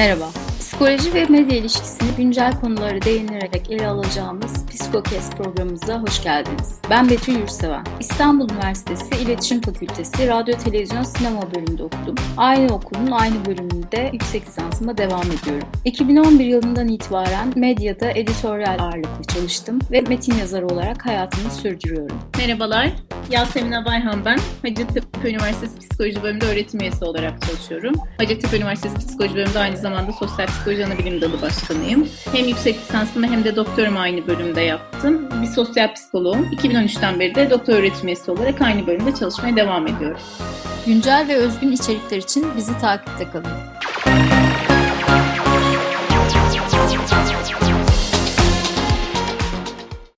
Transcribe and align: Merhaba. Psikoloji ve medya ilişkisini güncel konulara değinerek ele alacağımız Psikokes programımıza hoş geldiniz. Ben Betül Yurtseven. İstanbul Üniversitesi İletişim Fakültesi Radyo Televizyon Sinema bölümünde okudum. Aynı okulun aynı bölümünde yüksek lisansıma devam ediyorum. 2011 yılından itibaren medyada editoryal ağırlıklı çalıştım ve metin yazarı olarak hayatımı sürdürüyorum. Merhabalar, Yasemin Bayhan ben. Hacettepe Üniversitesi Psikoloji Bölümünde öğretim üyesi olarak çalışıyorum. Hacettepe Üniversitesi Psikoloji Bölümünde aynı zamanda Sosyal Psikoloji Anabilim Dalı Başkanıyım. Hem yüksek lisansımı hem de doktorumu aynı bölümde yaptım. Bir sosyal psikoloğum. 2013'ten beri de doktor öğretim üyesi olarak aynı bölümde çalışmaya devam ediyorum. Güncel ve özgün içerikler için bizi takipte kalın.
Merhaba. 0.00 0.30
Psikoloji 0.60 1.14
ve 1.14 1.24
medya 1.24 1.58
ilişkisini 1.58 2.08
güncel 2.16 2.60
konulara 2.60 3.02
değinerek 3.02 3.70
ele 3.70 3.88
alacağımız 3.88 4.59
Psikokes 4.70 5.30
programımıza 5.30 6.02
hoş 6.02 6.22
geldiniz. 6.22 6.80
Ben 6.90 7.10
Betül 7.10 7.38
Yurtseven. 7.38 7.84
İstanbul 8.00 8.50
Üniversitesi 8.50 9.22
İletişim 9.22 9.60
Fakültesi 9.60 10.28
Radyo 10.28 10.56
Televizyon 10.56 11.02
Sinema 11.02 11.54
bölümünde 11.54 11.82
okudum. 11.82 12.14
Aynı 12.36 12.74
okulun 12.74 13.10
aynı 13.10 13.44
bölümünde 13.46 14.10
yüksek 14.12 14.46
lisansıma 14.46 14.98
devam 14.98 15.22
ediyorum. 15.22 15.68
2011 15.84 16.44
yılından 16.44 16.88
itibaren 16.88 17.52
medyada 17.56 18.10
editoryal 18.10 18.78
ağırlıklı 18.78 19.24
çalıştım 19.34 19.78
ve 19.90 20.00
metin 20.00 20.34
yazarı 20.34 20.66
olarak 20.66 21.06
hayatımı 21.06 21.50
sürdürüyorum. 21.50 22.18
Merhabalar, 22.38 22.92
Yasemin 23.30 23.84
Bayhan 23.84 24.24
ben. 24.24 24.38
Hacettepe 24.62 25.30
Üniversitesi 25.30 25.78
Psikoloji 25.78 26.22
Bölümünde 26.22 26.46
öğretim 26.46 26.80
üyesi 26.80 27.04
olarak 27.04 27.42
çalışıyorum. 27.42 27.94
Hacettepe 28.18 28.56
Üniversitesi 28.56 28.98
Psikoloji 28.98 29.34
Bölümünde 29.34 29.58
aynı 29.58 29.76
zamanda 29.76 30.12
Sosyal 30.12 30.46
Psikoloji 30.46 30.86
Anabilim 30.86 31.20
Dalı 31.20 31.42
Başkanıyım. 31.42 32.08
Hem 32.32 32.48
yüksek 32.48 32.78
lisansımı 32.78 33.26
hem 33.26 33.44
de 33.44 33.56
doktorumu 33.56 33.98
aynı 33.98 34.26
bölümde 34.26 34.59
yaptım. 34.60 35.28
Bir 35.42 35.46
sosyal 35.46 35.94
psikoloğum. 35.94 36.42
2013'ten 36.52 37.20
beri 37.20 37.34
de 37.34 37.50
doktor 37.50 37.72
öğretim 37.72 38.08
üyesi 38.08 38.30
olarak 38.30 38.62
aynı 38.62 38.86
bölümde 38.86 39.14
çalışmaya 39.14 39.56
devam 39.56 39.86
ediyorum. 39.86 40.20
Güncel 40.86 41.28
ve 41.28 41.36
özgün 41.36 41.72
içerikler 41.72 42.16
için 42.16 42.46
bizi 42.56 42.78
takipte 42.78 43.30
kalın. 43.30 44.39